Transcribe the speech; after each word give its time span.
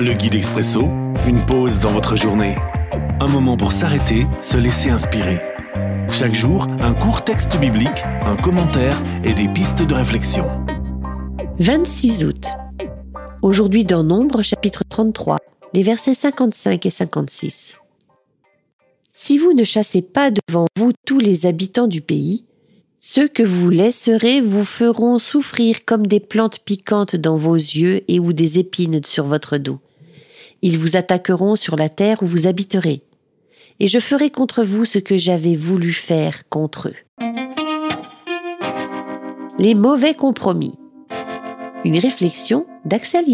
Le 0.00 0.12
guide 0.12 0.36
expresso, 0.36 0.82
une 1.26 1.44
pause 1.44 1.80
dans 1.80 1.90
votre 1.90 2.16
journée. 2.16 2.54
Un 3.18 3.26
moment 3.26 3.56
pour 3.56 3.72
s'arrêter, 3.72 4.28
se 4.40 4.56
laisser 4.56 4.90
inspirer. 4.90 5.40
Chaque 6.12 6.34
jour, 6.34 6.68
un 6.78 6.94
court 6.94 7.24
texte 7.24 7.58
biblique, 7.58 8.04
un 8.24 8.36
commentaire 8.36 8.96
et 9.24 9.32
des 9.32 9.48
pistes 9.48 9.82
de 9.82 9.94
réflexion. 9.94 10.44
26 11.58 12.24
août. 12.24 12.44
Aujourd'hui 13.42 13.84
dans 13.84 14.04
Nombre, 14.04 14.42
chapitre 14.42 14.84
33, 14.88 15.38
les 15.74 15.82
versets 15.82 16.14
55 16.14 16.86
et 16.86 16.90
56. 16.90 17.76
Si 19.10 19.36
vous 19.36 19.52
ne 19.52 19.64
chassez 19.64 20.02
pas 20.02 20.30
devant 20.30 20.66
vous 20.76 20.92
tous 21.06 21.18
les 21.18 21.44
habitants 21.44 21.88
du 21.88 22.02
pays, 22.02 22.44
ceux 23.00 23.26
que 23.26 23.42
vous 23.42 23.68
laisserez 23.68 24.42
vous 24.42 24.64
feront 24.64 25.18
souffrir 25.18 25.84
comme 25.84 26.06
des 26.06 26.20
plantes 26.20 26.60
piquantes 26.60 27.16
dans 27.16 27.36
vos 27.36 27.56
yeux 27.56 28.02
et 28.06 28.20
ou 28.20 28.32
des 28.32 28.60
épines 28.60 29.02
sur 29.02 29.24
votre 29.24 29.58
dos. 29.58 29.80
Ils 30.62 30.78
vous 30.78 30.96
attaqueront 30.96 31.56
sur 31.56 31.76
la 31.76 31.88
terre 31.88 32.22
où 32.22 32.26
vous 32.26 32.46
habiterez. 32.46 33.02
Et 33.80 33.88
je 33.88 34.00
ferai 34.00 34.30
contre 34.30 34.64
vous 34.64 34.84
ce 34.84 34.98
que 34.98 35.16
j'avais 35.16 35.54
voulu 35.54 35.92
faire 35.92 36.48
contre 36.48 36.88
eux. 36.88 36.96
Les 39.58 39.74
mauvais 39.74 40.14
compromis. 40.14 40.74
Une 41.84 41.98
réflexion 41.98 42.66
d'Axel. 42.84 43.24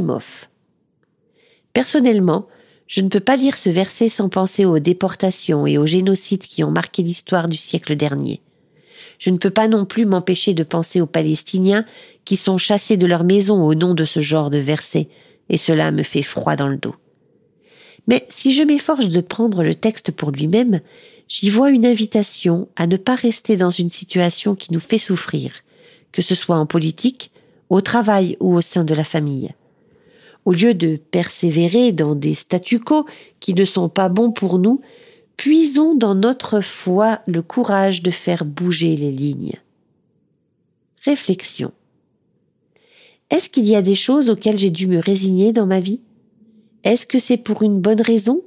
Personnellement, 1.73 2.47
je 2.87 3.01
ne 3.01 3.09
peux 3.09 3.21
pas 3.21 3.37
lire 3.37 3.57
ce 3.57 3.71
verset 3.71 4.09
sans 4.09 4.29
penser 4.29 4.65
aux 4.65 4.79
déportations 4.79 5.67
et 5.67 5.79
aux 5.79 5.87
génocides 5.87 6.47
qui 6.47 6.63
ont 6.63 6.71
marqué 6.71 7.03
l'histoire 7.03 7.49
du 7.49 7.57
siècle 7.57 7.97
dernier. 7.97 8.43
Je 9.19 9.31
ne 9.31 9.39
peux 9.39 9.51
pas 9.51 9.69
non 9.69 9.87
plus 9.87 10.05
m'empêcher 10.05 10.55
de 10.55 10.65
penser 10.65 11.01
aux 11.01 11.07
Palestiniens 11.07 11.85
qui 12.25 12.37
sont 12.37 12.59
chassés 12.59 12.97
de 12.97 13.07
leur 13.07 13.25
maison 13.25 13.63
au 13.65 13.75
nom 13.75 13.95
de 13.95 14.05
ce 14.05 14.21
genre 14.21 14.51
de 14.51 14.59
verset, 14.59 15.09
et 15.49 15.57
cela 15.57 15.91
me 15.91 16.03
fait 16.03 16.23
froid 16.23 16.57
dans 16.57 16.69
le 16.69 16.77
dos. 16.77 16.95
Mais 18.07 18.27
si 18.29 18.53
je 18.53 18.63
m'efforce 18.63 19.09
de 19.09 19.21
prendre 19.21 19.63
le 19.63 19.75
texte 19.75 20.11
pour 20.11 20.31
lui-même, 20.31 20.81
j'y 21.29 21.51
vois 21.51 21.71
une 21.71 21.87
invitation 21.87 22.69
à 22.77 22.87
ne 22.87 22.97
pas 22.97 23.15
rester 23.15 23.57
dans 23.57 23.71
une 23.71 23.91
situation 23.91 24.55
qui 24.55 24.73
nous 24.73 24.81
fait 24.81 24.99
souffrir, 24.99 25.53
que 26.13 26.23
ce 26.23 26.35
soit 26.35 26.57
en 26.57 26.67
politique, 26.67 27.31
au 27.71 27.81
travail 27.81 28.37
ou 28.41 28.55
au 28.55 28.61
sein 28.61 28.85
de 28.85 28.95
la 28.95 29.05
famille. 29.05 29.51
Au 30.45 30.53
lieu 30.53 30.75
de 30.75 30.97
persévérer 30.97 31.93
dans 31.93 32.15
des 32.15 32.35
statu 32.35 32.79
quo 32.79 33.07
qui 33.41 33.55
ne 33.55 33.65
sont 33.65 33.89
pas 33.89 34.09
bons 34.09 34.31
pour 34.31 34.59
nous, 34.59 34.81
puisons 35.37 35.95
dans 35.95 36.15
notre 36.15 36.61
foi 36.61 37.21
le 37.27 37.43
courage 37.43 38.03
de 38.03 38.11
faire 38.11 38.45
bouger 38.45 38.97
les 38.97 39.11
lignes. 39.11 39.55
Réflexion. 41.05 41.73
Est-ce 43.31 43.49
qu'il 43.49 43.67
y 43.67 43.75
a 43.75 43.83
des 43.83 43.95
choses 43.95 44.29
auxquelles 44.29 44.59
j'ai 44.59 44.71
dû 44.71 44.87
me 44.87 44.99
résigner 44.99 45.53
dans 45.53 45.67
ma 45.67 45.81
vie? 45.81 46.01
Est-ce 46.85 47.07
que 47.07 47.19
c'est 47.19 47.39
pour 47.39 47.63
une 47.63 47.81
bonne 47.81 48.03
raison? 48.03 48.43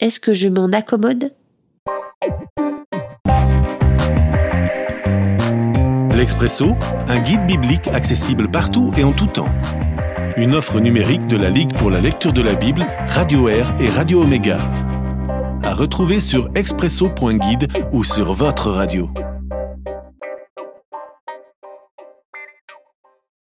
Est-ce 0.00 0.18
que 0.18 0.34
je 0.34 0.48
m'en 0.48 0.66
accommode? 0.72 1.32
L'Expresso, 6.14 6.72
un 7.08 7.20
guide 7.20 7.46
biblique 7.46 7.86
accessible 7.88 8.50
partout 8.50 8.90
et 8.96 9.04
en 9.04 9.12
tout 9.12 9.26
temps. 9.26 9.48
Une 10.36 10.54
offre 10.54 10.80
numérique 10.80 11.26
de 11.28 11.36
la 11.36 11.48
Ligue 11.48 11.76
pour 11.76 11.90
la 11.90 12.00
lecture 12.00 12.32
de 12.32 12.42
la 12.42 12.54
Bible, 12.54 12.84
Radio 13.06 13.48
Air 13.48 13.72
et 13.78 13.88
Radio 13.88 14.22
Omega. 14.22 14.58
À 15.62 15.74
retrouver 15.74 16.18
sur 16.18 16.50
expresso.guide 16.56 17.68
ou 17.92 18.02
sur 18.02 18.32
votre 18.32 18.70
radio. 18.70 19.08